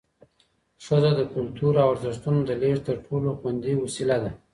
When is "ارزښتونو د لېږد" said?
1.93-2.83